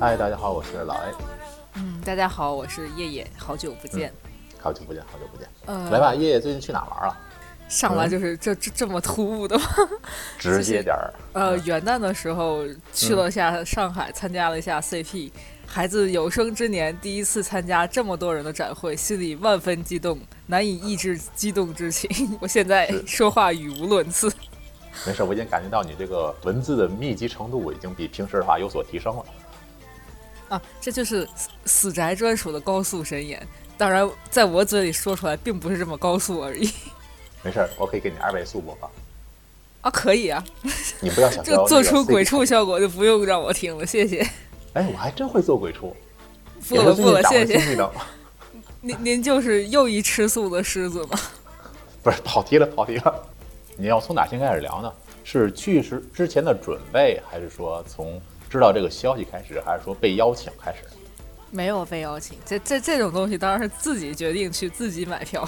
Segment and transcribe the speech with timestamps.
[0.00, 1.14] 嗨，大家好，我是老 A，
[1.74, 4.10] 嗯，大家好，我是叶叶，好久不见。
[4.58, 5.46] 好久不见，好久不见。
[5.66, 7.16] 呃，来吧，叶叶最近去哪玩了？
[7.70, 9.64] 上来就是这这这么突兀的吗？
[10.36, 11.14] 直接点儿。
[11.32, 15.30] 呃，元旦的时候去了下上海，参加了一下 CP，
[15.64, 20.18] 孩子有生之年第一次参加这么多人的展会，心里万分激动，
[20.48, 22.10] 难以抑制激动之情。
[22.42, 24.30] 我现在说话语无伦次。
[25.06, 29.24] 没事，我已经感觉到你这个文字的密集程度已经比平时的话有所提升了。
[30.48, 33.46] 啊，这就是死死宅专属的高速神言。
[33.78, 36.68] 当然，在我嘴里说出来，并不是这么高速而已。
[37.42, 38.90] 没事儿，我可以给你二倍速播放。
[39.82, 40.44] 啊，可以啊，
[41.00, 44.20] 你不要想 就做出鬼畜效果，就不用让我听了，谢谢。
[44.74, 45.96] 哎，我还真会做鬼畜，
[46.68, 47.58] 不了不了，谢谢。
[48.82, 51.18] 您您就是又一吃素的狮子吗？
[52.02, 53.26] 不是跑题了，跑题了。
[53.76, 54.92] 你要从哪先开始聊呢？
[55.22, 60.84] 是去时之前的准备，还是说从知道这个消息开始，还是说被邀请开始？
[61.50, 65.46] 没有被邀请，这这这种东西当然是自己决定去自己买票，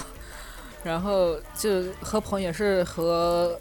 [0.84, 3.58] 然后就和朋友也是和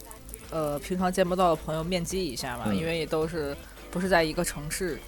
[0.49, 3.55] 呃平常见不到的朋友面基一下嘛，嗯因为也都是
[3.89, 4.99] 不是在一个城市，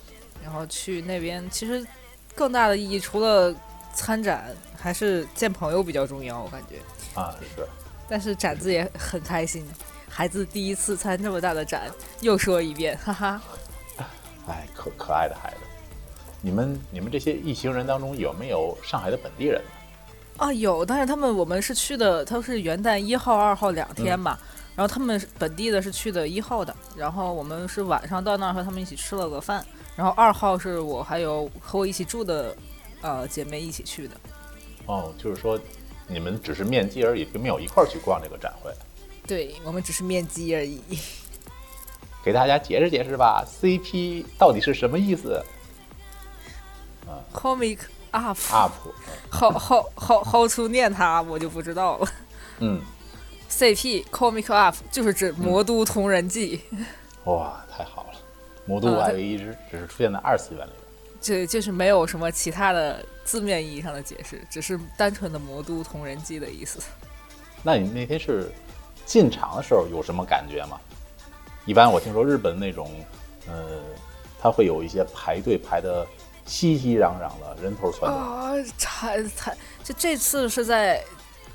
[0.44, 1.86] 然后去那边其实
[2.36, 3.54] 更大的意义除了
[3.94, 6.78] 参展，还是见朋友比较重要，我感觉。
[7.20, 7.68] 啊，是。
[8.10, 9.66] 但是展子也很开心，
[10.10, 11.90] 孩子第一次参这么大的展，
[12.22, 13.42] 又说一遍，哈哈。
[14.48, 15.58] 哎，可可爱的孩子。
[16.42, 19.70] 你们你们这些一行人当中有没有上海的本地人呢？
[20.38, 24.38] 啊，有，但是他们我们是去的，他是元旦一号、二号两天嘛，
[24.76, 32.56] 然后他们本地的是去的一号的，然后我们是晚上到那儿和他们一起吃了个饭，然后二号是我还有和我一起住的
[33.02, 34.16] 呃姐妹一起去的，
[34.88, 35.60] 哦，就是说
[36.08, 38.72] 你们只是面基而已，并没有一块儿去逛这个展会。
[39.26, 40.82] 对我们只是面基而已。
[42.26, 45.44] 给大家解释解释吧，CP 到底是什么意思
[47.06, 47.80] 啊 Comic
[48.14, 48.72] up，？UP，
[49.30, 52.08] 好好好好出念它我就不知道了。
[52.60, 52.82] 嗯
[53.50, 56.62] ，CP Comic up 就是指《魔都同人记》
[57.26, 58.10] 哇，太好了。
[58.66, 60.80] 魔都我啊还以为一直只是出现在二次元里面。
[61.20, 66.80] 这就是没有什么其他的字面意义上的解释，只是单纯的《魔都同人记》的意思。
[67.62, 68.52] 那你那天是
[69.06, 70.80] 进场的时候有什么感觉吗？
[71.66, 72.92] 一般我听说日本那种，
[73.48, 73.80] 呃，
[74.38, 76.06] 他会有一些排队排的
[76.46, 78.10] 熙熙攘攘的，人头攒动。
[78.10, 81.04] 啊，才才就这次是在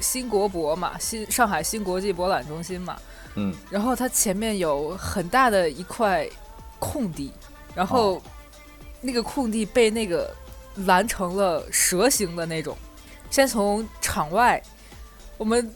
[0.01, 2.97] 新国博嘛，新上海新国际博览中心嘛，
[3.35, 6.29] 嗯，然后它前面有很大的一块
[6.79, 7.33] 空地，
[7.75, 8.23] 然后哦
[9.01, 10.35] 那个空地被那个
[10.87, 12.77] 拦成了蛇形的那种。
[13.31, 14.63] 先从场外，
[15.37, 15.73] 我们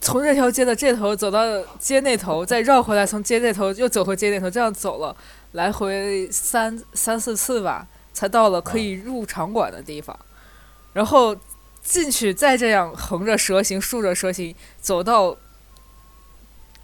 [0.00, 1.42] 从这条街的这头走到
[1.78, 5.14] 街那头，再绕回来，从街那头又走回街那头，这样走了
[5.52, 7.86] 来回三三四次吧，
[8.20, 10.14] 才到了可以入场馆的地方。
[10.92, 11.34] 然后
[11.82, 15.34] 进去，再这样横着蛇形、竖着蛇形走到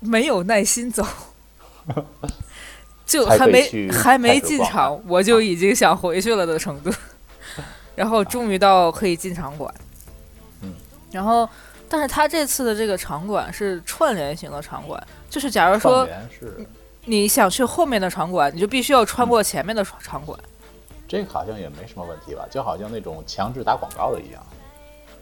[0.01, 1.07] 没有耐心走，
[3.05, 6.91] 就还没还没进场，我就已经想回去了的程度。
[7.95, 9.75] 然后终于到可以进场馆，
[10.63, 10.73] 嗯，
[11.13, 11.47] 然后
[11.87, 16.09] 但是他这次的这个场馆是串联型的场馆，就是假如说
[17.05, 20.39] 你想去后面的场馆，你就必须要穿过前面的场场馆。
[21.09, 22.47] 这个好像也没什么问题吧？
[22.51, 24.43] 就好像那种强制打广告的一样。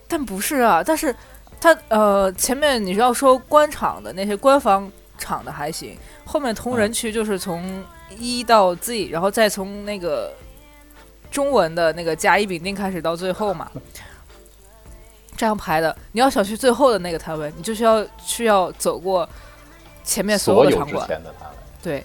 [0.06, 1.14] 但不是啊，但是
[1.60, 7.82] 他呃前面你要说官场的那些官方场的还行，后面同人区就是从
[8.18, 10.32] 一到 Z，然后再从那个
[11.30, 13.70] 中文的那个甲乙丙丁开始到最后嘛，
[15.36, 15.96] 这样排的。
[16.12, 19.28] 你要想去最后的那个摊位，你就需要需要走过
[20.04, 21.08] 前面所有的场馆。
[21.82, 22.04] 对，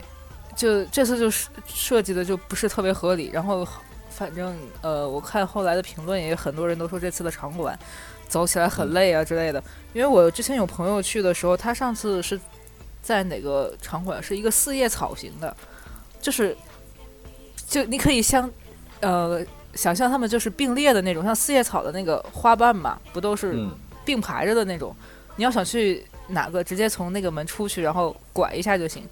[0.59, 3.65] 就这次就是设计的就不是特别合理，然后
[4.09, 7.79] 反正呃，我看后来的评论也很多人都说这次的场馆
[8.27, 9.63] 走起来很累啊之类的。
[9.93, 12.37] 因为我之前有朋友去的时候，他上次是
[13.01, 15.55] 在哪个场馆，是一个四叶草型的，
[16.19, 16.53] 就是
[17.65, 18.51] 就你可以像
[18.99, 19.41] 呃
[19.75, 23.71] 想象他们就是并列的那种，像四叶草的那个花瓣嘛，不都是嗯，
[24.03, 24.93] 并排着的那种。
[25.37, 29.07] 你要想去哪个，直接从那个门出去，然后拐一下就行，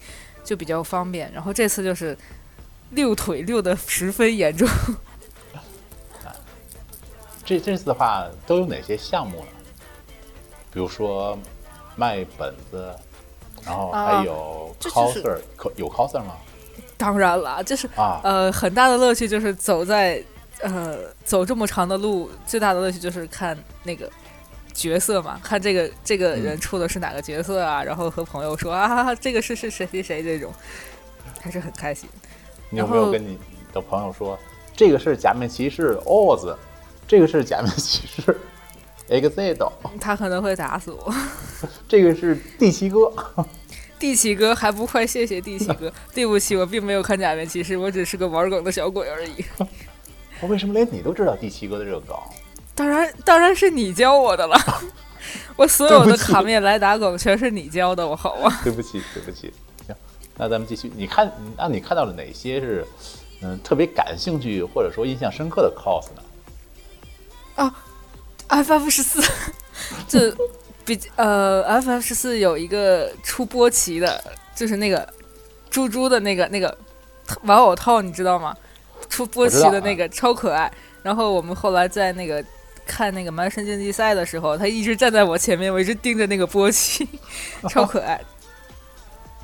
[0.48, 1.30] 就比较方便。
[1.34, 2.16] 然后这次就是
[2.92, 4.66] 遛腿遛的十分严重。
[7.44, 9.46] 这这次的话都有哪些项目呢？
[10.70, 11.38] 比如说
[11.96, 12.94] 卖本子，
[13.64, 16.34] 然后还啊有这就是 coser，、可有 coser 吗？
[16.96, 20.22] 当然了，就是啊，呃，很大的乐趣就是走在
[20.60, 24.10] 呃走这么长的路，最大的乐趣就是看那个
[24.72, 30.52] 角色嘛，看这个这个人嗯出的是哪个角色啊，然后和朋友说啊，这个是是谁谁谁这种，
[31.40, 32.08] 还是很开心。
[32.70, 33.38] 你有没有跟你
[33.72, 34.38] 的朋友说，
[34.76, 36.54] 这个是假面骑士 Oz，
[37.06, 38.36] 这个是假面骑士
[39.08, 39.70] EXID？
[40.00, 41.14] 他可能会打死我。
[41.88, 43.12] 这个是第七哥。
[43.98, 49.44] 第七哥还不快谢谢第七哥， 对不起，我并没有看假面骑士，我只是个玩梗的小鬼而已。
[50.40, 52.16] 我为什么连你都知道第七哥的这个梗？
[52.78, 54.56] 当然，当然是你教我的了。
[55.56, 58.60] 我所有的卡面来打梗全是你教的，我好吗？
[58.62, 59.52] 对不起，对不起。
[59.84, 59.94] 行，
[60.36, 60.90] 那咱们继续。
[60.94, 62.86] 你看，那你看到了哪些是
[63.42, 66.22] 嗯特别感兴趣或者说印象深刻的 cos 呢？
[67.56, 67.74] 啊
[68.48, 69.20] FF 十四，
[70.06, 70.32] 这
[70.84, 74.22] 比呃 FF 十四有一个出波奇的，
[74.54, 75.06] 就是那个
[75.68, 76.78] 猪猪的那个那个
[77.42, 78.56] 玩偶套，你知道吗？
[79.08, 80.72] 出波奇的那个超可爱。
[81.02, 82.44] 然后我们后来在那个
[82.88, 87.06] 看那个蛮神竞技赛的时候，他一直站在我前面，我一直盯着那个波奇，
[87.68, 88.20] 超可爱。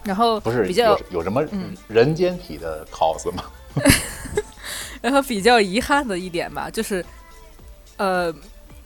[0.03, 3.45] 然后不是比较有有什么嗯人间体的 cos 吗？
[5.01, 7.05] 然后比较遗憾的一点吧，就是，
[7.99, 8.35] 呃，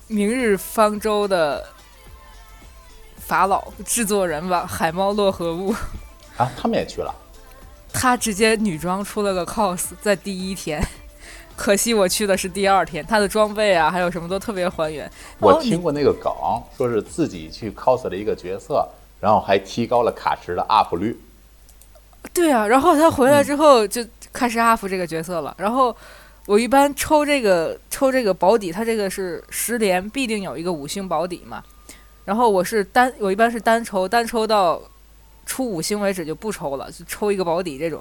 [0.07, 1.65] 明日方舟的
[3.17, 5.73] 法老制作人吧，海猫洛河物，
[6.37, 7.15] 啊，他们也去了。
[7.93, 10.87] 他直接女装出了个 cos，在第一天。
[11.59, 15.11] 可惜我去的是第二天，他的装备啊，还有什么都特别还原。
[15.41, 16.33] 我听过那个梗，
[16.77, 18.89] 说是自己去 cos 了一个角色，
[19.21, 21.19] 然后还提高了卡池的 up 率。
[22.33, 25.53] 对啊，然后他回来之后就开始 up 这个角色了。
[25.59, 25.95] 然后
[26.47, 31.61] 我一般抽这个抽这个保底，它这个是十连必定有一个五星保底嘛。
[32.25, 34.81] 然后我是单，我一般是单抽，单抽到
[35.45, 38.01] 出五星为止就不抽了，就抽一个保底这种。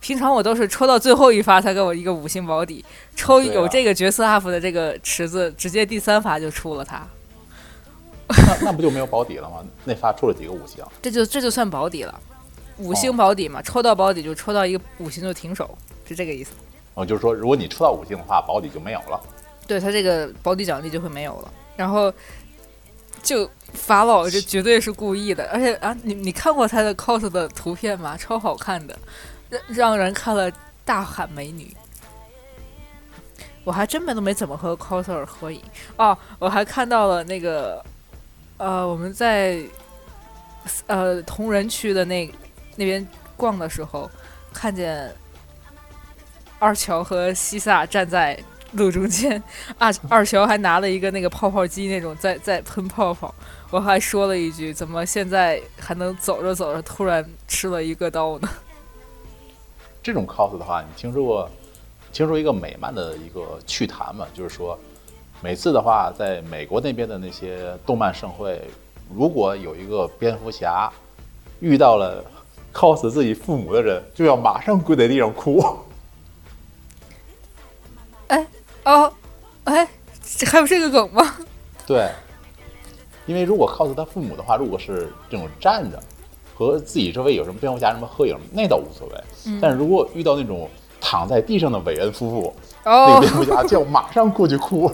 [0.00, 2.84] 平常我都是抽到最后一发才给我一个五星保底，
[3.14, 7.06] 抽有这个角色 up 的这个池子，直接第三发就出了他，
[8.28, 9.56] 那那不就没有保底了吗？
[9.84, 10.84] 那发出了几个五星？
[11.02, 12.20] 这就这就算保底了，
[12.78, 15.76] 五哦星保底嘛，抽到保底就抽到一个五星就停手，
[16.06, 16.52] 是这个意思。
[16.94, 19.20] 哦，就是说，如果你抽到五星的话，保底就没有了。
[19.66, 21.52] 对他这个保底奖励就会没有了。
[21.76, 22.12] 然后
[23.22, 28.16] 就法老这绝对是故意的，而且啊，你你看过他的 cos 的图片吗？
[28.16, 28.96] 超好看的，
[29.68, 30.50] 让人看了
[30.84, 31.76] 大喊美女。
[33.64, 35.60] 我还真没都没怎么和 coser 合影
[35.96, 37.84] 哦，我还看到了那个
[38.58, 39.60] 呃，我们在
[40.86, 42.32] 呃同仁区的那
[42.76, 43.04] 那边
[43.36, 44.08] 逛的时候，
[44.52, 45.12] 看见
[46.60, 48.38] 二乔和西萨站在
[48.72, 49.42] 路中间，
[49.78, 53.34] 二二乔还拿了一个那个泡泡机那种在在喷泡泡，
[53.70, 58.48] 我还说了一句：怎么现在还能走着走着突然吃了一个刀呢？
[60.06, 61.50] 这种 cos 的话，你听说过
[62.12, 64.24] 听说一个美漫的一个趣谈嘛？
[64.32, 64.78] 就是说，
[65.42, 68.62] 每次的话，在美国那边的那些动漫盛会，
[69.12, 70.88] 如果有一个蝙蝠侠
[71.58, 72.24] 遇到了
[72.72, 75.60] cos 自己父母的人，就要马上跪在地上哭。
[78.28, 78.46] 哎
[78.84, 79.12] 哦，
[79.64, 79.88] 哎，
[80.22, 81.34] 这还有这个梗吗？
[81.84, 82.12] 对，
[83.26, 86.00] 因为如果 cos 他父母的话，如果是这种站着
[86.56, 89.58] 和自己周围有什么蝙蝠侠什么合影，那倒无所谓。
[89.60, 90.68] 但是如果遇到那种
[91.00, 94.90] 躺在地上的韦恩夫妇，那哦个蝙蝠侠就要马上过去哭。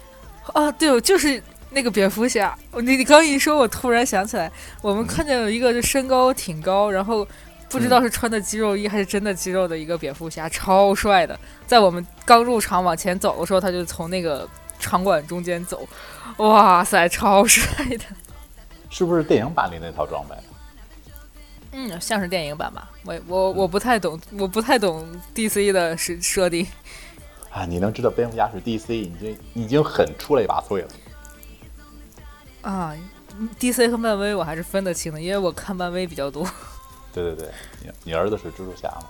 [0.52, 2.56] 啊，对，就是那个蝙蝠侠。
[2.74, 7.26] 你你刚一说，我突然想起来，我们看见有一个就身高挺高，然后
[7.68, 11.38] 不知道是穿的肌肉衣还是真的肌肉的一个蝙蝠侠，超帅的。
[11.66, 15.88] 在我们刚入场往前走的时候，他就从那个场馆中间走，
[16.36, 18.04] 哇塞，超 帅的。
[18.88, 20.36] 是不是电影版里那套装备？
[21.78, 22.90] 嗯，像是电影版吧。
[23.04, 26.66] 我我我不太懂，我不太懂 DC 的设设定。
[27.50, 30.88] 啊，你能知道蝙蝠侠是 DC，已经已经很出类拔萃了。
[32.62, 32.96] 啊
[33.60, 36.48] ，DC 和漫威我还是分得清的，因为我看漫威比较多。
[37.12, 37.50] 对对对，
[37.82, 39.08] 你你儿子是蜘蛛侠吗？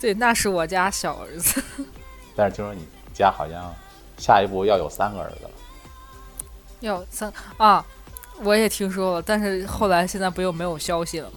[0.00, 1.62] 对，那是我家小儿子。
[2.34, 3.72] 但是听说你家好像
[4.18, 5.50] 下一步要有三个儿子了。
[6.80, 7.86] 要三啊，
[8.42, 11.36] 我也听说了，但是后来现在不又没有消息了吗？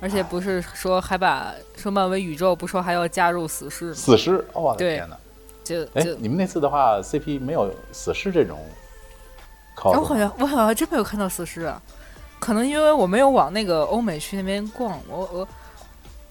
[0.00, 3.94] 而且不是说还把说漫威宇宙不说还要加入死侍吗？
[3.94, 5.16] 死侍，哦我天哪！
[5.64, 8.58] 就哎就，你们那次的话，CP 没有死侍这种。
[9.84, 11.80] 我好像我好像真没有看到死侍啊，
[12.40, 15.48] 可能因为我没有往那个欧美区那边逛，我我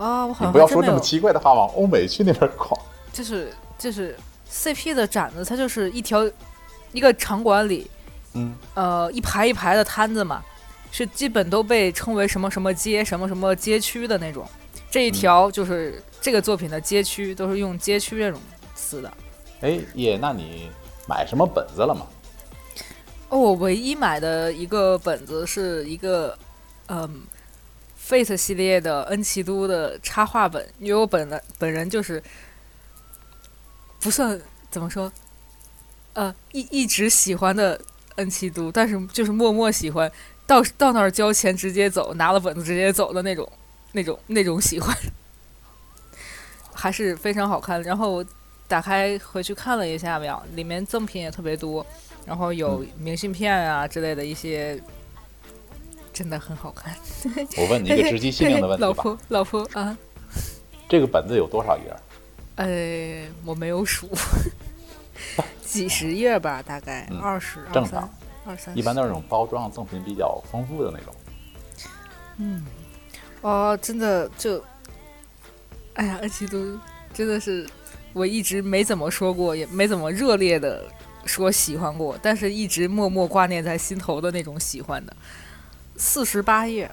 [0.04, 2.78] 啊，我好像不要说这么奇怪的话往欧美去那边逛。
[3.14, 4.18] 就是就是
[4.52, 6.30] CP 的展子，它就是一条
[6.92, 7.90] 一个场馆里，
[8.34, 10.44] 嗯，呃，一排一排的摊子嘛，
[10.92, 14.48] 是基本都被称为什么什么街、什么什么街区的那种。
[14.90, 18.40] 这一条就是这个作品的街区，都是用街区这种
[18.74, 19.14] 词的。
[19.62, 20.72] 哎，耶，那你
[21.08, 22.08] 买什么本子了吗？
[23.30, 26.38] 哦，我唯一买的一个本子是一个，
[26.88, 27.24] 嗯
[28.02, 32.24] ，Fate 系列的恩奇都的插画本，因为我本来本人就是
[34.00, 34.40] 不算
[34.72, 35.12] 怎么说，
[36.14, 37.82] 呃，一一直喜欢的
[38.16, 40.10] 恩奇都，但是就是默默喜欢，
[40.48, 43.48] 到到那儿交钱直接走，拿了本子直接走的那种，
[43.92, 44.96] 那种那种喜欢，
[46.74, 47.84] 还是非常好看。
[47.84, 48.26] 然后我
[48.68, 51.86] 打开回去看了一下表，里面赠品也特别多。
[52.26, 54.82] 然后有明信片啊之类的一些，
[56.12, 56.94] 真的很好看。
[57.58, 59.98] 我问你一个直击心灵的问题吧， 老婆，老婆啊，
[60.90, 61.84] 这个本子有多少页？
[62.56, 64.10] 呃，我没有数，
[65.64, 68.10] 几十页吧，大概嗯二十、正常，
[68.48, 68.76] 二三。
[68.78, 71.14] 一般都是那种包装赠品比较丰富的那种。
[72.38, 72.66] 嗯，
[73.42, 74.64] 哦，真的就，
[75.96, 76.80] 哎呀，恩奇都
[77.14, 77.68] 真的是
[78.14, 80.84] 我一直没怎么说过，也没怎么热烈的
[81.26, 85.16] 说喜欢过，但是一直默默挂念在心头的那种喜欢的。
[85.96, 86.90] 四十八页，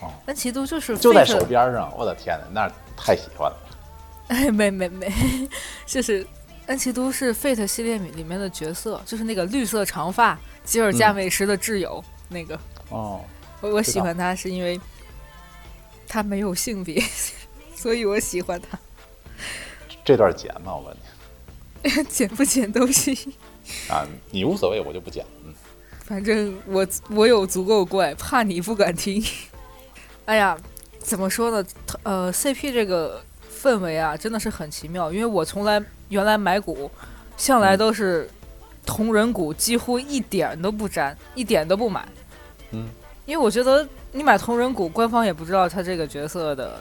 [0.00, 3.56] 哦恩奇都就是就在手边上，我的天呐，那太喜欢了。
[4.28, 5.12] 哎，没没没，
[5.84, 6.26] 就是
[6.70, 12.58] 恩奇都是 Fate 系列里面的角色，就是那个绿色长发吉尔加美什的挚友、那个。
[12.90, 13.24] 哦，
[13.60, 14.80] 我我喜欢他是因为
[16.06, 17.02] 他没有性别，
[17.74, 18.78] 所以我喜欢他。
[20.04, 20.76] 这段剪吗？
[20.76, 20.96] 我问
[21.82, 23.16] 你 剪不剪都行，
[23.88, 25.26] 啊，你无所谓，我就不剪。
[25.44, 25.52] 嗯，
[26.04, 29.20] 反正我我有足够怪，怕你不敢听。
[30.26, 30.56] 哎呀，
[31.00, 31.68] 怎么说呢？
[32.04, 33.20] 呃，CP 这个
[33.60, 35.12] 氛围啊，真的是很奇妙。
[35.12, 36.90] 因为我从来原来买股，
[37.38, 38.28] 向来都是
[38.84, 42.06] 同人股，几乎一点都不沾，一点都不买。
[42.72, 42.88] 嗯，
[43.24, 46.78] 因为我觉得你买同人股，官方也不知道他这个角色的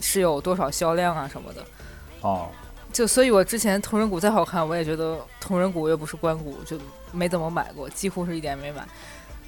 [0.00, 1.64] 是有多少销量啊什么的。
[2.20, 2.48] 哦，
[2.92, 6.78] 就所以，我之前同人股再好看，我也觉得同人股又不是关股，就
[7.12, 8.86] 没怎么买过，几乎是一点没买。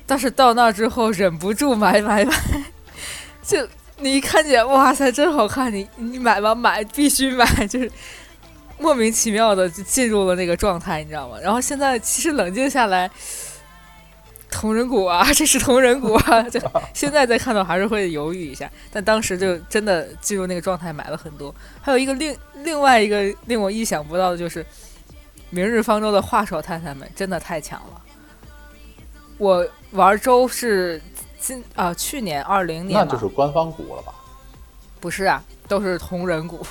[0.06, 2.34] 但是到那之后，忍不住买买买，
[3.42, 3.66] 就
[3.98, 7.90] 你一看见，哇塞，真好看，你你买吧，买必须买，就是
[8.78, 11.38] 莫名其妙的就进入了那个状态，你知道吗？
[11.40, 13.10] 然后现在其实冷静下来，
[14.50, 16.60] 同人股啊，这是同人股啊， 就
[16.94, 21.54] 现在再看到还是会犹豫一下，但当时就真的进入那个状态，买了很多。
[21.82, 24.64] 还有一个另另外一个令我意想不到的就是，
[25.50, 28.02] 明日方舟的画手太太们真的太强了。
[29.38, 31.00] 我玩周是
[31.38, 34.12] 今啊、去年二零年那，就是官方股了吧？
[35.00, 36.64] 不是啊，都是同人股。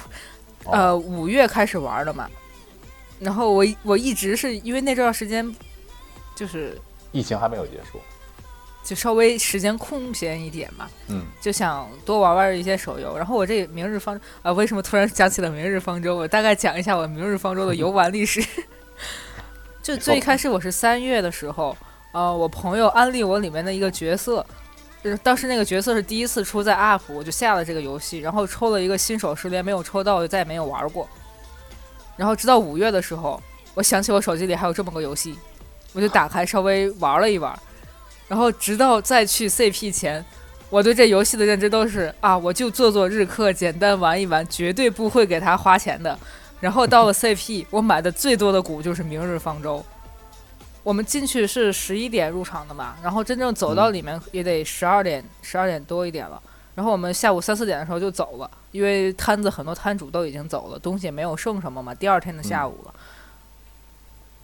[0.68, 2.30] 哦呃，五月开始玩的嘛，
[3.20, 5.56] 然后我我一直是因为那段时间
[6.36, 6.80] 就是
[7.12, 8.00] 疫情还没有结束。
[8.84, 13.18] 就稍微时间空闲一点嘛，嗯，就想多玩玩一些手游。
[13.18, 16.16] 然后我这明日方啊、为什么突然讲起了明日方舟？
[16.16, 18.42] 我大概讲一下我明日方舟的游玩历史。
[19.84, 21.76] 就最开始我是三月的时候，
[22.14, 24.46] 呃，我朋友安利我里面的一个角色，就是
[25.24, 31.08] 当时那个角色是第一次出在 UP，我就下了这个游戏，然后抽了一个新手失联，没有抽到，就再也没有玩过。
[32.16, 33.42] 然后直到五月的时候，
[33.74, 35.38] 我想起我手机里还有这么个游戏，
[35.94, 37.58] 我就打开稍微玩了一玩。
[38.28, 40.26] 然后直到再去 CP 前，
[40.70, 46.18] 我对这游戏的认知都是啊，我就做做日课，简单玩一玩，绝对不会给他花钱的。
[46.60, 49.86] 然后到了 CP，我买的最多的股就是明日方舟。
[50.88, 56.42] 我们进去是十一点入场的嘛，然后真正走到里面也得十二点，十二点多一点了。
[56.76, 61.94] 然后我们下午三四点的时候就走了，因为摊子很多摊主都已经走了，东西也没有剩什么嘛。
[61.94, 62.94] 第二天的下午了，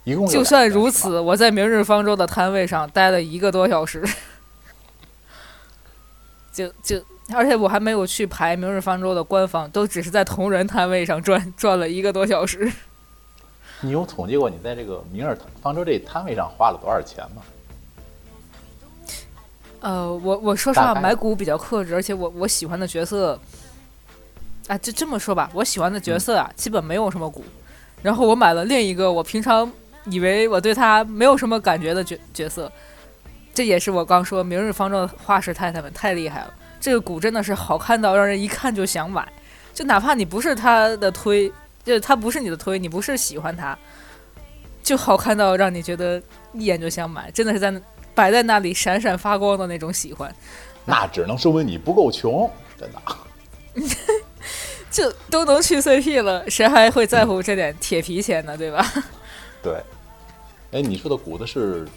[0.04, 4.04] 一共就算如此，我在明日方舟的摊位上待了一个多小时，
[6.52, 7.02] 就就，
[7.34, 12.70] 而且我还没有去排明日方舟的官方，都只是在同人摊位上转转了一个多小时。
[13.84, 17.42] 你有统计过你在这个明日方舟这摊位上花了多少钱吗？
[19.82, 23.38] 呃，我我说实话，买股比较克制，而且我我喜欢的角色，
[24.68, 27.44] 啊，就这么说吧，我喜欢的角色啊，基本没有什么股。
[28.02, 29.70] 然后我买了另一个我平常
[30.06, 32.72] 以为我对他没有什么感觉的角角色，
[33.54, 39.28] 这也是我刚说明日方舟的画师太太们太厉害了，这个股真的是好看到让人一看就想买，
[39.74, 41.52] 就哪怕你不是他的推，
[41.84, 43.78] 就是他不是你的推，你不是喜欢他，
[44.82, 46.22] 就好看到让你觉得
[46.54, 47.74] 一眼就想买，真的是在
[48.16, 50.34] 摆在那里闪闪发光的那种喜欢。
[50.86, 52.50] 那只能说明你不够穷，
[52.80, 53.02] 真的。
[54.92, 58.56] 就都能去 CP 了，谁还会在乎这点铁皮钱呢？
[58.56, 58.86] 对吧？
[59.64, 59.82] 对，
[60.72, 61.88] 哎，你说的骨子是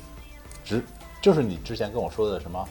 [0.64, 0.82] 直，
[1.20, 2.66] 就是你之前跟我说的什么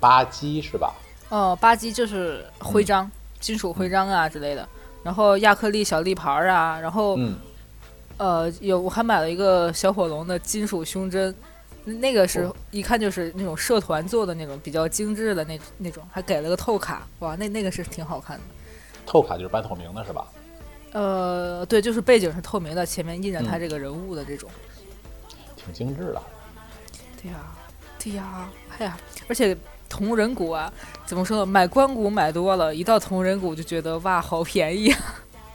[0.00, 0.92] 吧唧是吧？
[1.28, 3.08] 哦，吧唧就是徽章，
[3.38, 4.68] 金属徽章啊之类的，
[5.02, 7.36] 然后亚克力小立牌儿啊，然后、嗯，
[8.18, 11.34] 呃有我还买了一个小火龙的金属胸针，
[11.84, 18.42] 那个是哦一看就是那种社团做的那种比较精致的那那种，还给了个透卡，哇，那那个是挺好看的。
[19.06, 20.26] 透卡就是半透明的是吧？
[20.92, 24.50] 呃，对，就是背景是透明的，前面印着他嗯这个人物的这种。
[25.56, 26.22] 挺精致的。
[27.22, 27.38] 对呀，
[27.98, 29.56] 对呀，哎呀，而且
[29.88, 30.72] 同人骨啊，
[31.06, 31.46] 怎么说呢？
[31.46, 34.98] 买关谷买多了，一到同人骨就觉得哇，好便宜啊！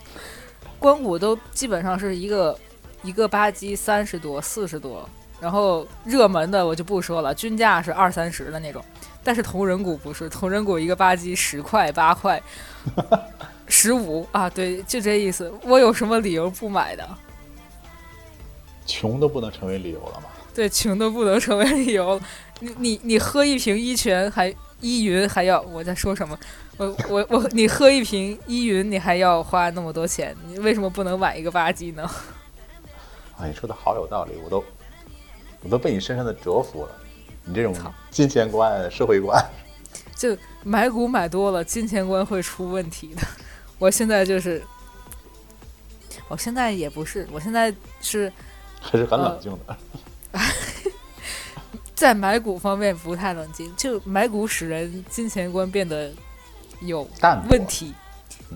[0.78, 2.58] 关谷都基本上是一个
[3.02, 5.08] 一个吧唧三十多、四十多，
[5.40, 8.84] 然后热门的我就不说了，均价是二三十的那种。
[9.22, 12.42] 但是同人骨不是，同人骨一个吧唧十块、八块、
[13.68, 15.50] 十五啊，对，就这意思。
[15.62, 17.08] 我有什么理由不买的？
[18.84, 20.26] 穷都不能成为理由了吗？
[20.54, 22.20] 对，穷都不能成为理由。
[22.60, 26.38] 你你你喝一瓶依泉还依云还要我在说什么？
[26.76, 32.02] 我我我你喝一瓶依云你还要花那么多钱，你为什么不能买一个吧唧呢？
[33.36, 34.64] 啊， 你说的好有道理，我都
[35.62, 36.90] 我都被你深深的折服了。
[37.44, 37.74] 你这种
[38.10, 39.44] 金钱观、社会观，
[40.16, 43.22] 就买股买多了，金钱观会出问题的。
[43.78, 44.62] 我现在就是，
[46.28, 48.32] 我现在也不是，我现在是
[48.80, 49.76] 还是很呃冷静的。
[51.94, 56.12] 在买股方面不太冷静，就买股使人金钱观变得
[56.80, 57.08] 有
[57.48, 57.94] 问题，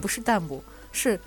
[0.00, 1.18] 不是淡薄，是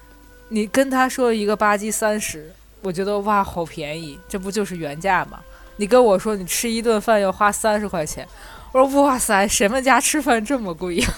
[0.49, 5.39] 你跟他说一个吧唧三十，我觉得哇好便宜，这不就是原价吗？
[5.77, 8.27] 你跟我说你吃一顿饭要花三十块钱，
[8.73, 11.09] 我说哇塞，谁们家吃饭这么贵呀？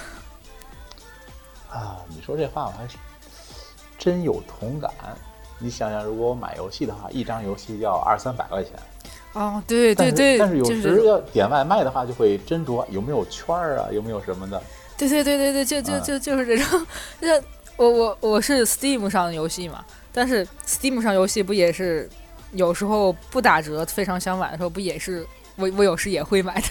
[1.69, 2.97] 啊，你说这话我还是
[3.97, 4.91] 真有同感。
[5.63, 8.74] 你想想，如果我买游戏的话，一张游戏要二三百块钱。
[9.32, 14.62] 哦，对对对，但是有时要点外卖的话，就会斟酌有没有圈儿啊，有没有什么的。
[14.98, 16.86] 对对对对对，就就啊就就是这种，
[17.22, 17.41] 那
[17.78, 22.08] 我我我是 Steam 上的游戏嘛，但是 Steam 上游戏不也是
[22.52, 26.67] 有时候不打折，非常想买的时候，不也是我我有时也会买的。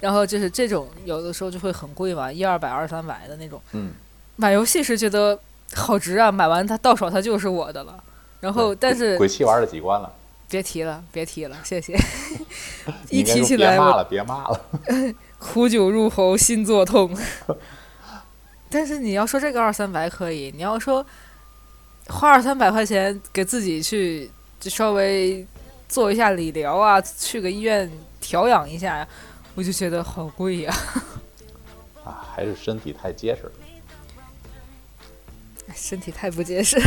[0.00, 3.60] 然后就是这种有的时候就会很贵嘛，一二百、二三百的那种。
[3.72, 3.92] 嗯，
[4.36, 5.38] 买游戏是觉得
[5.74, 8.02] 好值啊，买完它到手它就是我的了。
[8.40, 10.12] 然后但是鬼泣玩了几关了？
[10.48, 11.96] 别提了，别提了，谢谢。
[13.08, 14.60] 一提起来骂了，别骂了。
[15.38, 17.16] 苦酒入喉，心作痛。
[18.68, 21.04] 但是你要说这个二三百可以，你要说
[22.08, 25.46] 花二三百块钱给自己去就稍微
[25.88, 27.88] 做一下理疗啊，去个医院
[28.20, 29.06] 调养一下呀，
[29.54, 30.74] 我就觉得好贵呀、
[32.04, 33.52] 啊，还是身体太结实了。
[35.74, 36.80] 身体太不结实，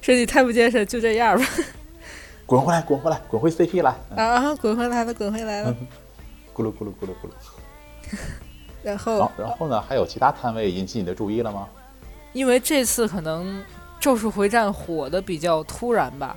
[0.00, 1.46] 身体太不结实， 就这样吧。
[2.46, 3.94] 滚回来，滚回来，滚回 CP 来！
[4.10, 5.74] 嗯啊，滚回来了，滚回来了。
[6.54, 8.18] 咕噜咕噜咕噜咕噜。
[8.82, 9.80] 然后好，然后呢？
[9.80, 11.68] 还有其他摊位引起你的注意了吗？
[12.32, 13.60] 因为这次可能
[14.00, 16.36] 《咒术回战》火的比较突然吧，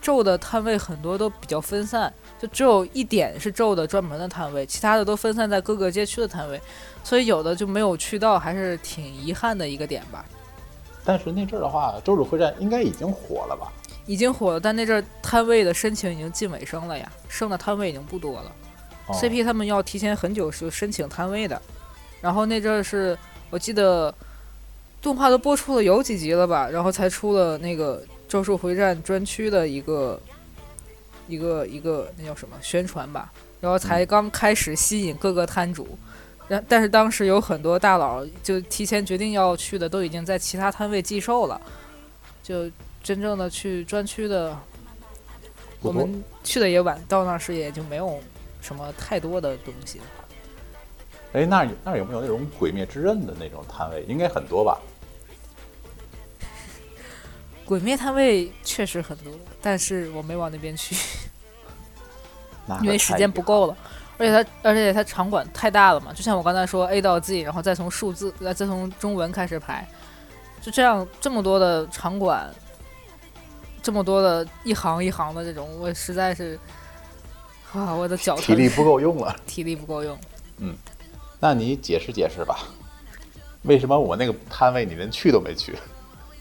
[0.00, 6.58] 咒的摊位很多都比较分散，就只有一点是咒的专门的摊位，其他的都分散在各个街区的摊位，
[7.02, 10.24] 所以有的就没有去到，还是挺遗憾的一个点吧。
[11.04, 13.72] 但是那阵儿的话，《周日会战》应该已经火了吧？
[14.06, 18.52] 已经火了，但那阵儿摊位的申请已经近尾声了呀，剩的摊位已经不多了。
[19.06, 21.60] 哦 CP 他们要提前很久就申请摊位的，
[22.20, 23.18] 然后那阵儿是
[23.50, 24.14] 我记得
[25.00, 30.20] 动画都播出了有几集了吧，然后才出了那个《咒术回战》专区的一个
[31.26, 35.96] 一个一个那叫什么宣传吧，然后才刚开始吸引各个摊主，然
[36.48, 41.60] 但但是当时有很多大佬就提前决定要去的，都已经在其他摊位寄售了，
[42.42, 42.70] 就
[43.02, 44.56] 真正的去专区的，
[45.80, 48.20] 我们去的也晚，到那时也就没有
[48.60, 50.04] 什么太多的东西了。
[51.32, 54.04] 哎，那儿那儿有没有那种《鬼灭之刃》的那种摊位？
[54.06, 54.78] 应该很多吧？
[57.64, 60.94] 鬼灭摊位确实很多，但是我没往那边去，
[62.82, 63.76] 因为时间不够了。
[64.22, 69.84] 而且它，而且它场馆太大了嘛，就像我刚才说 A 到 Z，然后再从数字，再再从中文开始排，
[70.60, 72.48] 就这样这么多的场馆，
[73.82, 76.56] 这么多的一行一行的这种，我实在是，
[77.72, 79.34] 啊，我的脚， 体力不够用了。
[79.44, 80.16] 体力不够用。
[80.58, 80.76] 嗯
[81.40, 82.60] 那你解释解释吧，
[83.62, 85.76] 为什么我那个摊位你连去都没去？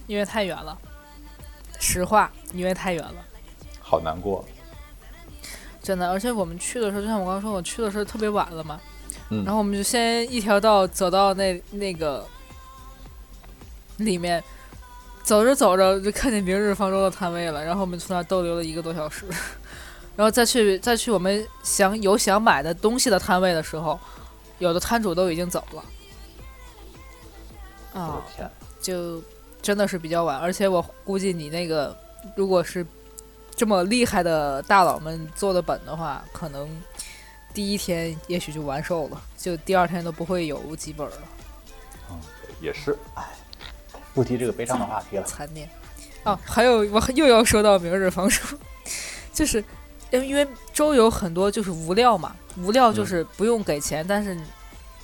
[0.05, 0.77] 因为太远了，
[1.79, 3.15] 实话，因为太远了，
[3.81, 4.45] 好难过。
[5.81, 6.09] 真的。
[6.09, 8.79] 而且我们去的时候，就像我刚刚说，我去的时候特别晚了嘛，
[9.29, 12.25] 嗯然后我们就先一条道走到那那个
[13.97, 14.43] 里面，
[15.23, 19.25] 走着走着就看见明日方舟的摊位了，然后我们从那儿逗留了一个多小时，
[20.15, 23.99] 然后再去再去我们想有想买的东西的摊位的时候，
[24.59, 25.83] 有的摊主都已经走了。
[27.93, 28.23] 我啊
[28.81, 29.21] 就
[29.61, 31.95] 真的是比较晚，而且我估计你那个
[32.35, 32.85] 如果是
[33.61, 36.67] 这么厉害的大佬们做的本的话，可能
[37.53, 41.17] 第一天也许就完售了，就第二天都不会有几本了，
[42.09, 42.19] 嗯，
[42.59, 43.23] 也是，哎，
[44.15, 45.23] 不提这个悲伤的话题了。
[45.25, 45.69] 残念。
[46.23, 48.41] 哦，还有我又要说到明日方舟，
[49.31, 49.63] 就是
[50.09, 54.35] 因为因为周游很多就是无料嘛，无料就是不用给钱，但是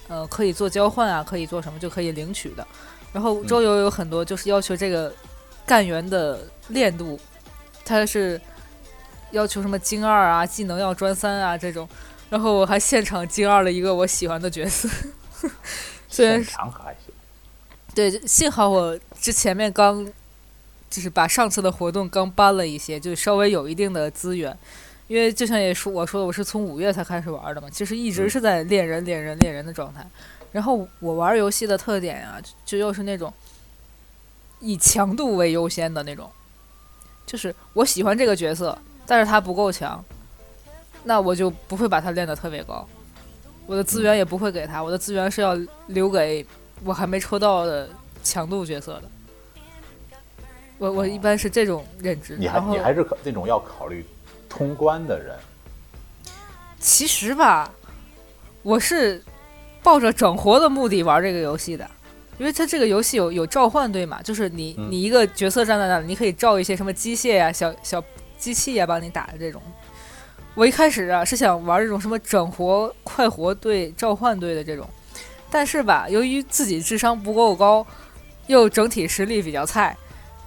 [0.08, 2.65] 呃可以做交换啊，可以做什么就可以领取的。
[3.13, 5.13] 然后周游有很多就是要求这个
[5.63, 6.39] 干员的
[6.70, 7.20] 练度，
[7.88, 8.39] 它是
[9.32, 11.88] 要求什么精二啊，技能要专三啊这种。
[12.30, 14.89] 然后我还现场精二了一个我喜欢的角色，
[16.10, 17.13] 虽然是场可还行，
[17.95, 20.06] 对，幸好我之前面刚
[20.89, 24.56] 就是把上次的活动刚搬了一些，就稍微有一定的资源。
[25.08, 30.06] 因为就像也说我说的，我是从五月才开始玩的嘛，其实一直嗯是在练人、练人、练人的状态。
[30.52, 33.34] 然后我玩游戏的特点啊，就又是那种
[34.60, 36.30] 以强度为优先的那种，
[37.27, 40.03] 就是我喜欢这个角色，但是他不够强，
[41.03, 42.87] 那我就不会把他练得特别高，
[43.65, 45.53] 我的资源也不会给他，我的资源是要
[45.87, 46.43] 留给
[46.85, 47.89] 我还没抽到的
[48.23, 49.03] 强度角色的。
[50.77, 54.05] 我我一般是这种认知，你还你还是可那种要考虑
[54.47, 55.35] 通关的人，
[56.79, 57.69] 其实吧，
[58.63, 59.21] 我是
[59.83, 61.89] 抱着整活的目的玩这个游戏的，
[62.38, 64.21] 因为它这个游戏有有召唤队嘛？
[64.21, 68.04] 就是你嗯你一个角色站在那里，你可以召一些什么机械呀、小小
[68.38, 69.62] 机器呀帮你打的这种。
[70.54, 74.88] 我一开始啊是想玩这种什么整活、快活队、召唤队的这种，
[75.52, 77.86] 但是吧，由于自己智商不够高，
[78.47, 79.95] 又整体实力比较菜，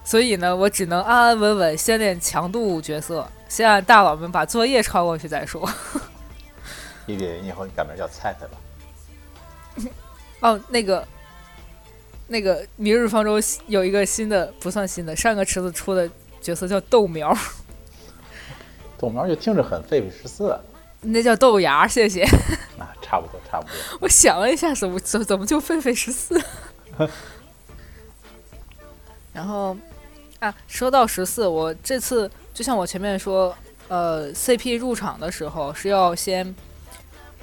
[0.04, 5.68] 所以呢，我只能安安稳稳先练强度角色，先让大佬们把作业抄过去再说。
[7.06, 9.90] 伊比，你以后你改名叫菜菜吧。
[10.40, 11.06] 哦，那个，
[12.32, 16.08] 那个《明日方舟》有一个新的，不算新的，上个池子出的
[16.40, 17.36] 角色叫豆苗，
[18.96, 20.56] 豆苗就听着很费费十四，
[21.00, 22.22] 那叫豆芽，谢谢。
[22.78, 23.72] 啊，差不多差不多。
[24.00, 26.40] 我想了一下，怎么怎怎么就狒狒十四？
[29.34, 29.76] 然后
[30.38, 33.52] 啊，说到十四，我这次就像我前面说，
[33.88, 36.54] 呃，CP 入场的时候是要先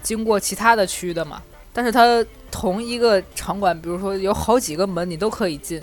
[0.01, 1.43] 经过其他的区的嘛，
[1.77, 5.79] 但是它同一个场馆，比如说有好几个门你都可以进，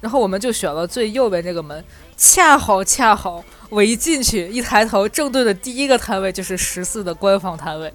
[0.00, 1.84] 然后我们就选了最右边这个门，
[2.16, 7.92] 恰好恰好我一进去一抬头，正对的第一个摊位就是十四的官方摊位。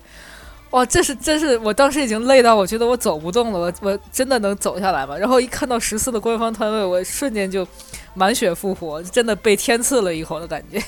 [0.69, 5.17] 哇，这是真是，我当时已经累到我觉得我走不动了，我我真的能走下来吗？
[5.17, 7.67] 然后一看到十四的官方摊位，我瞬间就
[8.13, 10.79] 满血复活，真的被天赐了一口的感觉。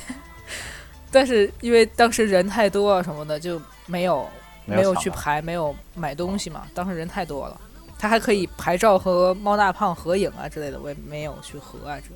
[1.10, 4.30] 但是因为当时人太多啊什么的，就没有
[4.66, 7.60] 没有去排，没有买东西嘛，当时人太多了。
[7.98, 12.16] 他还可以拍照和猫大胖合影啊之类的，我也没有去合啊之类，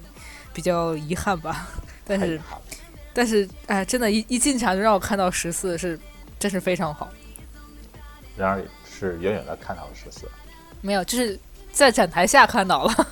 [0.51, 1.67] 比较遗憾吧。
[2.03, 2.41] 但是
[3.13, 5.99] 但是哎，真的，一一进场就让我看到十四是
[6.39, 7.08] 真是非常好。
[8.36, 10.27] 然而是远远的看到了十四，
[10.81, 11.39] 没有，就是
[11.71, 13.08] 在展台下看到了。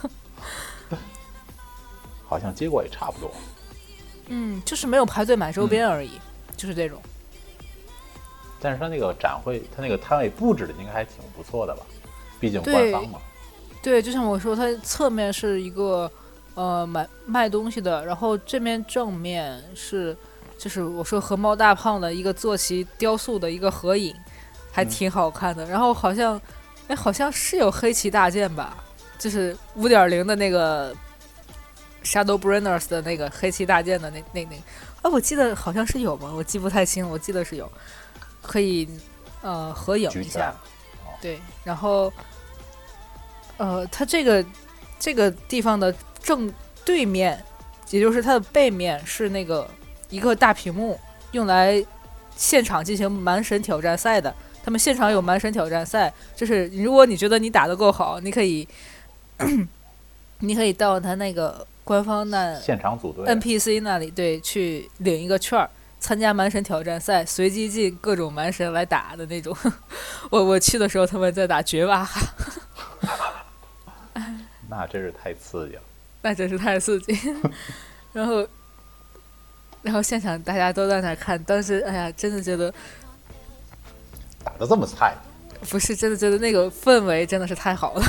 [2.27, 3.31] 好像结果也差不多。
[4.27, 6.19] 嗯，就是没有排队买周边而已，
[6.57, 6.99] 就是这种。
[8.63, 11.81] 但是他那个展会，他那个摊位布置的应该还挺不错的吧？
[12.39, 13.19] 毕竟官方嘛。
[13.81, 16.09] 对，就像我说，它侧面是一个
[16.55, 20.15] 呃买卖东西的，然后这面正面是
[20.57, 24.15] 就是我说和猫大胖的一个坐骑雕塑的一个合影，
[24.71, 25.65] 还挺好看的。
[25.65, 26.39] 然后好像
[26.87, 28.81] 哎好像是有黑旗大剑吧，
[29.19, 30.95] 就是五点零的那个
[32.05, 34.55] Shadow Bringers 的那个黑旗大剑的那那那
[35.01, 37.69] 啊，我记得好像是有吧，我记不太清，我记得是有，
[38.43, 38.87] 可以
[39.41, 40.53] 呃合影一下。
[41.19, 42.13] 对，然后
[43.57, 44.45] 呃，它这个
[44.99, 46.53] 这个地方的正
[46.85, 47.43] 对面，
[47.89, 49.67] 也就是它的背面是那个
[50.09, 50.99] 一个大屏幕，
[51.31, 51.83] 用来
[52.35, 54.31] 现场进行蛮神挑战赛的。
[54.65, 58.67] 他们现场有蛮神挑战赛，就是如果你觉得你打的够好，你可以，
[60.39, 65.69] 你可以到他那个官方那现场组队，NPC 那里对去领一个券儿，
[66.03, 69.55] 参加蛮神挑战赛，随机进各种蛮神来打的那种。
[70.29, 72.21] 我我去的时候他们在打绝瓦哈，
[74.67, 75.81] 那真是太刺激了。
[76.21, 77.17] 那真是太刺激。
[78.11, 78.45] 然后，
[79.81, 82.69] 然后现场大家都在那看，当时哎呀，真的觉得
[84.43, 85.15] 打的这么菜，
[85.69, 88.03] 不是真的觉得那个氛围真的是太好了。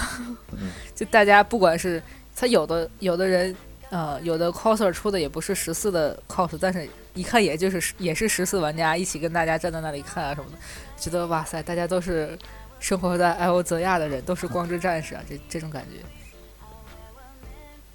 [0.50, 2.02] 嗯就大家不管是
[2.34, 3.54] 他有的有的人，
[3.90, 10.56] 呃，有的 coser 出的也不是十四的 cos，但是一看也就是也是十四玩家一起跟大家站在那里看啊什么的，
[10.98, 12.36] 觉得哇塞，大家都是
[12.80, 16.00] 生活在艾欧泽亚的人，都是光之战士啊，这这种感觉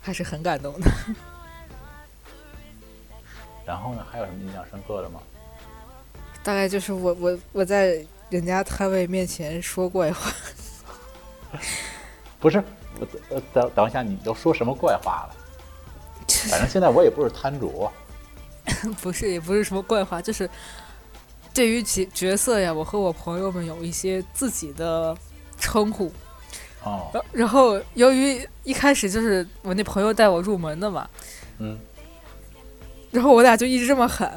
[0.01, 0.89] 还是很感动的。
[3.65, 5.19] 然后呢，还有什么印象深刻的吗？
[6.41, 10.31] 大概就是我我我在人家摊位面前说怪话，
[12.39, 12.63] 不是，
[12.99, 15.35] 我呃等等一下，你都说什么怪话了？
[16.49, 17.89] 反正现在我也不是摊主，
[19.01, 20.49] 不是也不是什么怪话，就是
[21.53, 25.15] 对于角角色呀，我和我朋友们有一些自己的
[25.59, 26.11] 称呼。
[26.83, 31.09] 哦，然然后由于一开始就是我那朋友带我入门的嘛，
[31.57, 31.77] 嗯，
[33.11, 34.31] 然后我俩就一直这么喊，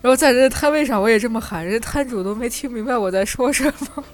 [0.00, 4.04] 然后在人家摊位上我也这么喊，人家摊主都没听明白我在说什么。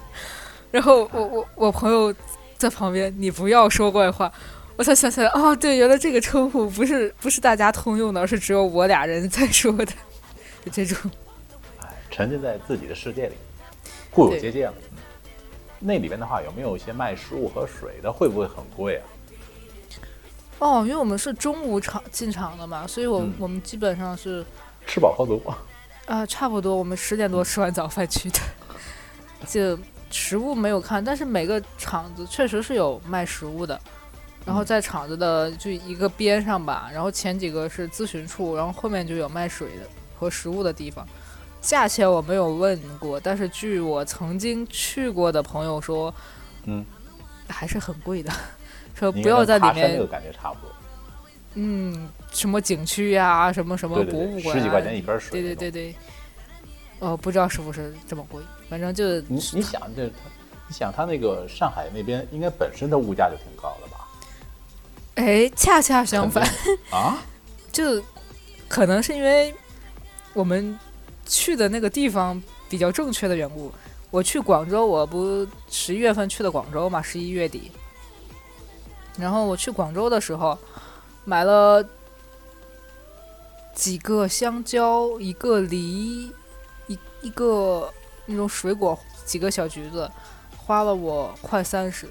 [0.70, 2.14] 然后我我我朋友
[2.56, 4.32] 在旁边，你不要说怪话，
[4.78, 9.86] 我才想起来，哦，对，原来这个称呼不是不是大家通用的，而是只有我俩人在说的，
[10.64, 10.96] 就这种。
[11.80, 13.34] 哎，沉浸在自己的世界里，
[14.08, 14.74] 固有对结界了。
[14.92, 14.98] 嗯
[15.80, 18.12] 那里边的话，有没有一些卖食物和水的？
[18.12, 19.04] 会不会很贵啊？
[20.58, 24.44] 哦，因为我们是中午场进场的嘛，所以我、嗯我们基本上是
[24.86, 25.40] 吃饱喝足。
[26.06, 28.40] 啊、差不多我们十点多吃完早饭去的，
[29.46, 29.78] 就
[30.10, 33.80] 食物没有看，但是每个场子确实是有卖食物的。
[34.48, 39.82] 然后嗯在厂子的就一个边上吧，然后前几个是咨询处，然后后面就有卖水的
[40.18, 41.06] 和食物的地方。
[41.60, 46.14] 价钱我没有问过，但是据我曾经去过的朋友说，
[46.64, 46.82] 嗯，
[47.46, 48.32] 还是很贵的，
[48.94, 50.74] 说不要在里面，山那个感觉差不多。
[51.54, 55.30] 嗯，什么景区呀、什么什么博物馆、啊，十几块钱一瓶水。
[55.30, 55.70] 对对对。
[55.70, 55.94] 对，
[57.00, 60.14] 哦，不知道是不是这么贵，反正就你你想这他，
[60.68, 63.97] 你想他那个上海那边应该本身的物价就挺高的吧？
[65.18, 66.48] 哎，恰恰相反，
[66.90, 67.18] 啊？
[67.72, 68.00] 就
[68.68, 69.52] 可能是因为
[70.32, 70.78] 我们
[71.26, 73.72] 去的那个地方比较正确的缘故。
[74.12, 77.72] 我去广州，我不十一月份去的广州嘛，十一月底。
[79.18, 80.56] 然后我去广州的时候，
[81.24, 81.84] 买了
[83.74, 86.32] 几个香蕉，一个梨，
[86.86, 87.92] 一一个
[88.24, 90.08] 那种水果，几个小橘子，
[90.56, 92.08] 花了我快三十。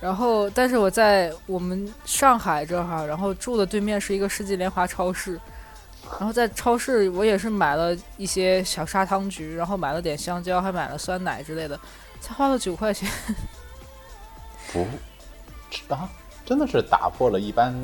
[0.00, 5.38] 然后，但是我在我们上海这哈，然后住的对面是一个世纪联华超市，
[6.18, 11.78] 然后在超市我也是买了一些小砂糖橘，然后买了点香蕉，还买了酸奶之类的，
[12.18, 13.10] 才花了九块钱。
[14.72, 14.86] 不，
[15.92, 16.08] 啊，
[16.46, 17.74] 真的是打破了一般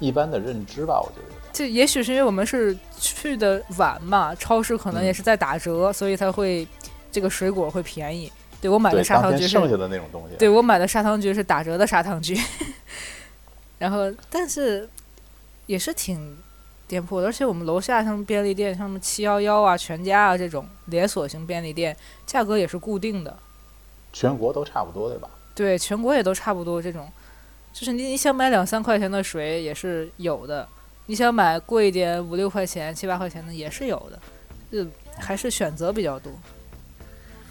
[0.00, 1.00] 一般的认知吧？
[1.00, 1.34] 我觉得。
[1.52, 6.66] 这也许是因为我们是去的晚嘛，超市可能也是在打折，所以才会
[7.12, 8.32] 这个水果会便宜。
[8.60, 10.36] 对我买的，砂糖橘是剩下的那种东西。
[10.36, 12.36] 对我买的砂糖橘是打折的砂糖橘，
[13.78, 14.88] 然后但是
[15.66, 16.36] 也是挺
[16.88, 23.36] 店铺的，而且我们楼下像便利店，像什么七幺幺啊、全家啊这种连锁型便利店，价格也是固定的，
[24.12, 25.30] 全国都差不多，对吧？
[25.54, 27.08] 对，全国也都差不多这种，
[27.72, 30.66] 就是你你想买两三块钱的水也是有的，
[31.06, 34.18] 你想买贵一点五六块钱、七八块钱的也是有的，
[34.72, 36.32] 就还是选择比较多。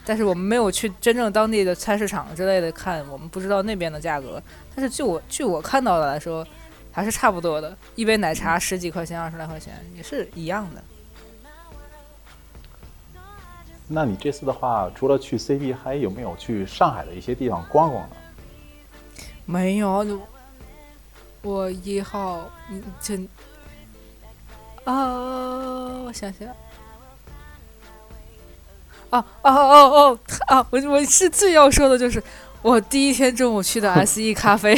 [0.08, 4.41] 但是我们没有去真正当地的菜市场之类的看，我们不知道那边的价格。
[4.74, 6.48] 但是据我据我看到的来说，
[6.93, 10.82] 还是差不多的，一杯奶茶十几块钱、二十来块钱也是一样的。
[13.86, 18.15] 那你这次的话，除了去 CB，还有没有去上海的一些地方逛逛呢？
[19.46, 20.22] 没有，就
[21.41, 23.15] 我一号，嗯，这
[24.86, 26.48] 啊，我想想，
[29.12, 30.67] 哦哦哦哦啊！
[30.70, 32.22] 我我是最要说的就是
[32.62, 34.76] 我第一天中午去的 S E 咖啡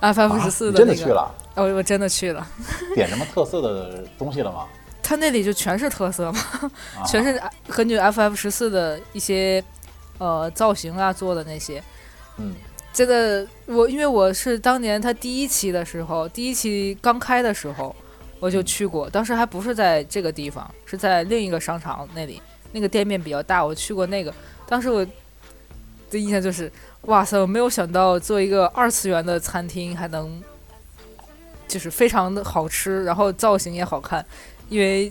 [0.00, 1.34] ，FF 十四的那个，真的去了？
[1.54, 2.46] 哦，我真的去了，
[2.94, 4.66] 点什么特色的东西了吗？
[5.02, 6.40] 他那里就全是特色嘛，
[6.98, 9.62] 啊、全是根据 FF 十四的一些
[10.18, 11.82] 呃造型啊做的那些，
[12.38, 12.54] 嗯，
[12.92, 17.94] 真的，我因为我是当年他第一期的时候，第一期刚开的时候，
[18.40, 22.40] 我就去过，当时还不是在这个地方，是在另一个商场那里，
[22.74, 24.34] 那个店面比较大，我去过那个。
[24.66, 25.02] 当时我
[26.10, 26.70] 的印象就是，
[27.02, 30.42] 哇塞，我没有想到做一个二次元的餐厅还能，
[31.66, 34.22] 就是非常的好吃，然后造型也好看，
[34.68, 35.10] 因为。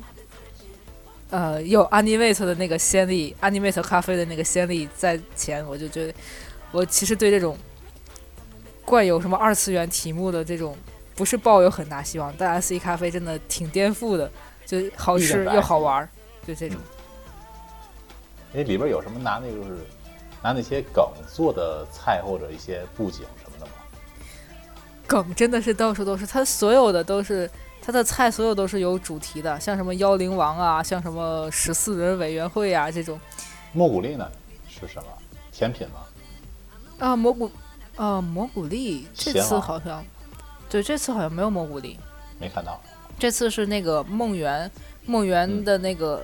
[1.29, 6.13] 呃，有 Animate 的那个先例，Animate 咖啡的那个先例在前，我就觉得，
[6.71, 7.57] 我其实对这种
[8.85, 10.77] 怪有什么二次元题目的这种，
[11.15, 14.31] 不是抱有很大希望，但 S E 咖啡真的挺颠覆的，
[14.63, 16.09] 就好吃又好玩儿，
[16.45, 16.79] 就这种。
[18.55, 19.77] 哎，里边有什么拿那个就是
[20.41, 23.71] 拿那些梗做的菜或者一些布景什么的吗？
[25.07, 27.49] 梗真的是到处都是，它所有的都是
[27.81, 33.19] 它的菜，所有都是有主题的，像什么妖灵王啊，像什么十四人委员会啊这种
[33.71, 34.29] 莫古力呢
[34.67, 35.09] 是什么？
[35.51, 35.99] 甜品吗？
[36.99, 37.51] 啊蘑菇
[37.95, 40.05] 啊，蘑菇粒这次好像，
[40.69, 41.99] 对，这次好像没有蘑菇粒，
[42.39, 42.79] 没看到。
[43.19, 44.69] 这次是那个梦圆
[45.05, 46.23] 梦圆嗯的那个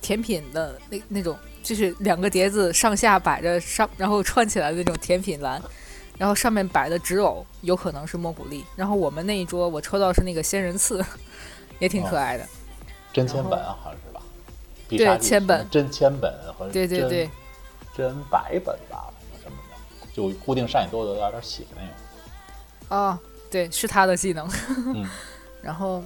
[0.00, 5.60] 甜品的那那种，就是两个碟子上下摆着上，然后串起来的那种甜品篮，
[6.16, 11.04] 然后上面摆的纸偶有可能是蘑古粒，然后我们那一桌我抽到是那个仙人刺，
[11.78, 12.46] 也挺可哦爱的。
[13.12, 14.22] 真千本啊，好像是吧？
[14.88, 17.30] 必杀技千本真千本和真对对对，
[17.96, 19.10] 真百本吧，
[19.42, 21.90] 什么的，就固定上瘾多的有点血那种。
[22.88, 23.18] 哦，
[23.50, 24.48] 对，是他的技能。
[24.94, 25.06] 嗯
[25.60, 26.02] 然后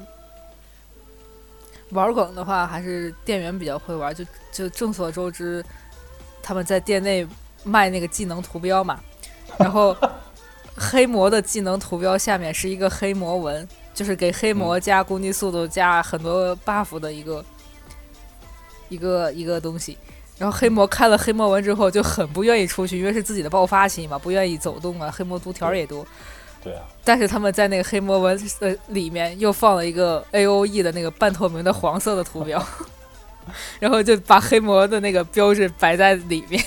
[1.92, 5.64] 玩梗的话，还是店员比较会玩，就就众所周知，
[6.42, 7.26] 他们在店内
[7.64, 8.98] 卖那个技能图标嘛，
[9.58, 9.96] 然后
[10.76, 17.44] 黑魔的技能图标下面是一个黑魔纹，就是给黑魔加攻击速度加很多 buff 的一个
[18.88, 19.96] 一个一个东西。
[20.38, 25.08] 然后黑魔看了黑魔纹之后就很不愿意出去，因为是自己的爆发期嘛，不愿意走动啊。
[25.08, 26.04] 黑魔毒条也多，
[26.62, 32.64] 对啊，但是他们在那个黑魔纹呃里面又放了一个 A O E 的那个半透明的黄色的图标，
[33.80, 36.62] 然后就把黑魔的那个标志摆在里面，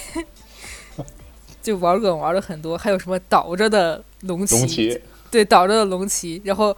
[1.63, 6.75] 就玩梗玩了很多，还有什么倒着的龙骑对，倒着的龙骑，然后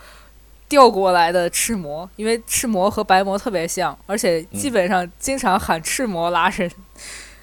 [0.69, 6.69] 调过来的赤魔，因为赤魔和白魔特别像，而且基本上经常喊赤魔拉人。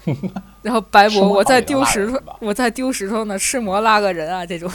[0.61, 4.71] 然后白魔魔我在丢石头，我在丢石头呢，赤魔拉个人啊这种，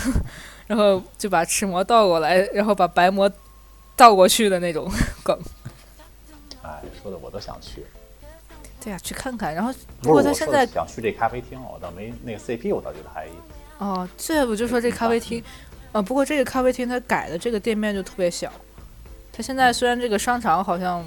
[0.71, 3.29] 然后就把赤魔倒过来，然后把白魔
[3.97, 4.89] 倒过去的那种
[5.25, 5.37] 梗。
[6.63, 7.85] 哎，说的我都想去。
[8.81, 9.53] 对呀、去看看。
[9.53, 13.27] 然后不过他现在想去这咖啡厅，我倒没那个 CP，我倒觉得还
[13.79, 15.43] 哦，这我就说这咖啡厅，
[15.91, 18.53] 呃，不过这个咖啡厅它改的这个店面就特别小，
[19.33, 21.05] 它现在虽然这个商场好像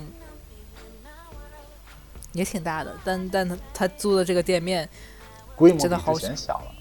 [2.33, 4.89] 也挺大的，但但它它租的这个店面
[5.55, 6.71] 规模真的好小了。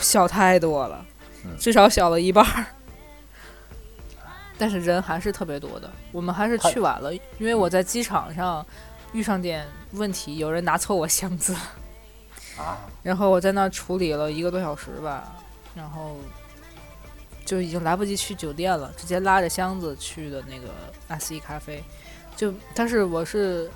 [0.00, 1.19] 小太多了嗯，
[1.58, 2.66] 至少小了一半儿。
[4.58, 8.64] 但是人还是特别多的，我们还是去晚了，因为我在机场上
[9.12, 11.54] 遇上点问题，有人拿错我箱子，
[12.58, 15.32] 啊，然后我在那处理了一个多小时吧，
[15.74, 16.16] 然后
[17.46, 20.68] 就已经来不及去酒店了，直接拉着箱子去的那个
[21.08, 21.82] S E 咖啡。
[22.36, 23.70] 就但是我是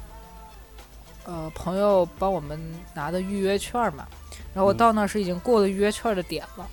[1.24, 2.60] 呃朋友帮我们
[2.92, 4.06] 拿的预约券嘛，
[4.52, 4.76] 然后我嗯。
[4.76, 6.68] 到那儿是已经过了预约券的点了，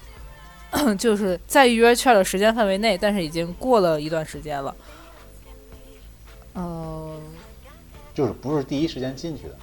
[0.98, 4.76] 就是在预约券的时间范围内，但是已经过了一段时间了。
[6.54, 7.18] 呃，
[8.14, 9.58] 就是不是第一时间进去的。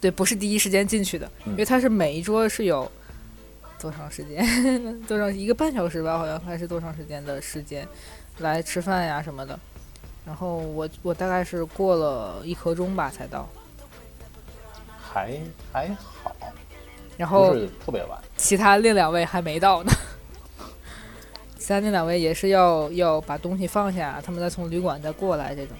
[0.00, 2.90] 对，不是第一时间进去的，嗯因为它是每一桌是有
[3.80, 4.44] 多长时间，
[5.08, 7.86] 多长一个半小时吧，好像还是多长时间的时间
[8.38, 9.58] 来吃饭呀什么的。
[10.24, 13.48] 然后我我大概是过了一刻钟吧才到，
[15.00, 15.40] 还
[15.72, 15.88] 还
[16.22, 16.36] 好，
[17.16, 18.16] 然后特别晚。
[18.36, 19.90] 其他另两位还没到呢。
[21.68, 25.76] 其他那两位也是要要把东西放下，他们再从旅馆再过来，这种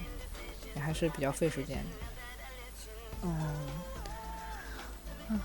[0.76, 1.82] 也还是比较费时间的。
[3.22, 3.30] 嗯，
[5.30, 5.40] 啊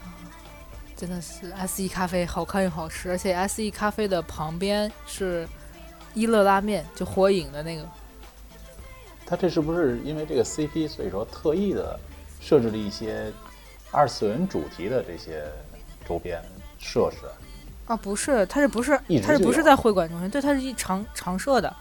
[0.97, 5.47] 真的是 S E 咖啡好看又好吃，而且 S E 咖啡的旁边是
[6.13, 7.87] 一乐拉面，就火影的那个。
[9.25, 11.97] 他这是不是因为这个 CP，所以说特意的
[12.41, 13.31] 设置了一些
[13.91, 15.45] 二次元主题的这些
[16.05, 16.43] 周边
[16.77, 17.19] 设施？
[17.85, 20.29] 啊，不是，它是不是一直就有它是不是在会馆中心？
[20.29, 21.75] 对，它是一常常设的，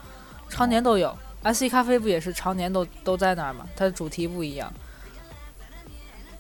[0.49, 1.17] 常年都有。
[1.43, 3.67] S E 咖啡不也是常年都都在那儿吗？
[3.77, 4.73] 它的主题不一样。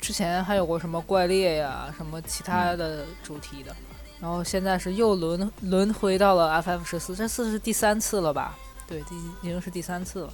[0.01, 3.75] 之前还有过什么怪猎呀，什么其他的主题的，
[4.21, 8.57] 然后现在是又轮轮回到了 FF 十四，这次是第三次了吧？
[8.87, 10.33] 对，第已经是第三次了。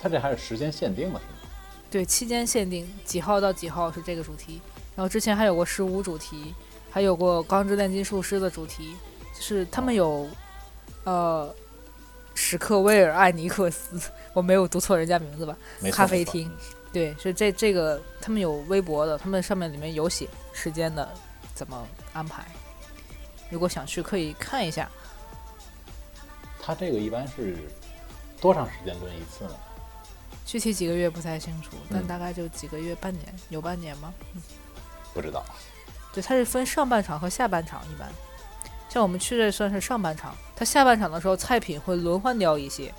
[0.00, 1.30] 它这还是时间限定的，是吗？
[1.90, 4.60] 对，期间限定几号到几号是这个主题，
[4.96, 6.54] 然后之前还有过十五主题，
[6.90, 8.96] 还有过钢之炼金术师的主题，
[9.34, 10.28] 就是他们有，
[11.04, 11.54] 呃，
[12.34, 14.00] 史克威尔艾尼克斯，
[14.34, 15.56] 我没有读错人家名字吧？
[15.78, 16.50] 没错咖啡厅
[16.92, 21.08] 对，是这这个他们有微博的，他们上面里面有写时间的
[21.54, 22.44] 怎么安排，
[23.48, 24.90] 如果想去可以看一下。
[26.60, 27.56] 他这个一般是
[28.40, 29.50] 多长时间轮一次呢？
[30.44, 34.12] 具体几个月不太清楚，但嗯大概就几个月、半年，有半年吗？
[35.14, 35.44] 不知道。
[36.12, 38.08] 对，它是分上半场和下半场，一般。
[38.88, 42.92] 像我们去这算是上半场，它下半场的时候菜品会轮换掉一些，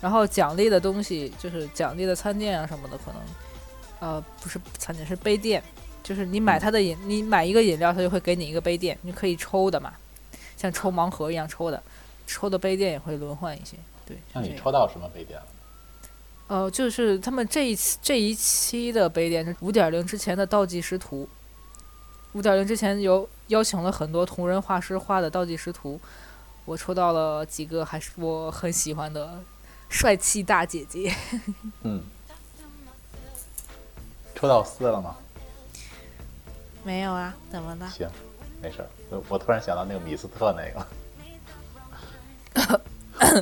[0.00, 3.22] 然后奖励的东西就是奖励的餐垫啊什么的，可能
[4.00, 5.62] 呃不是餐垫是杯垫，
[6.02, 9.92] 就是你买它的饮，你买一个饮料，它就会给你一个杯垫，你可以抽的嘛，
[10.56, 11.80] 像抽盲盒一样抽的，
[12.26, 13.76] 抽的杯垫也会轮换一些。
[14.04, 15.46] 对，那你抽到什么杯垫了？
[16.48, 21.28] 呃，就是他们这一期这一期的杯垫是五点零之前的倒计时图，
[22.36, 25.98] 五点零之前有邀请了很多同人画师画的倒计时图，
[26.66, 29.42] 我抽到了几个还是我很喜欢的
[29.88, 31.14] 帅气大姐姐。
[31.80, 32.02] 嗯，
[34.34, 35.16] 抽到四了吗？
[36.84, 37.34] 没有啊？
[37.50, 37.88] 怎么了？
[37.88, 38.06] 行，
[38.60, 38.88] 没事儿。
[39.08, 40.86] 我我突然想到那个米斯特那个。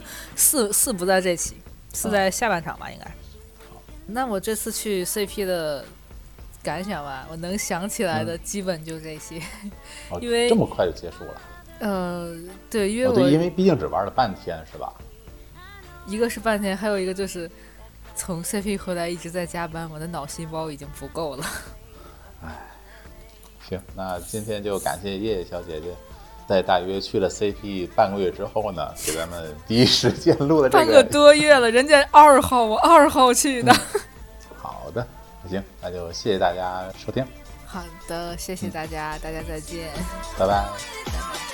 [0.37, 1.57] 四四不在这期，
[1.93, 3.11] 四在下半场吧，应该。
[4.07, 5.85] 那我这次去 CP 的
[6.65, 9.39] 感想吧，我能想起来的基本就这些。
[10.09, 11.41] 哦 因为这么快就结束了。
[11.81, 12.35] 呃，
[12.71, 14.93] 对，因为对，因为毕竟只玩了半天，是吧？
[16.07, 17.51] 一个是半天，还有一个就是
[18.15, 21.45] 从 CP 回来一直在加班，我的脑细胞已经不够了。
[23.69, 25.95] 行，那今天就感谢叶叶小姐姐，
[26.47, 31.05] 在大约去了 CP 半个月之后呢，给咱们第一时间录了这半个个。
[31.05, 33.75] 多月了，人家二号，我二号去的，
[35.49, 37.25] 行，那就谢谢大家收听，
[37.67, 39.91] 好的，谢谢大家，大家再见。
[40.39, 40.65] 拜拜。
[41.07, 41.54] 拜拜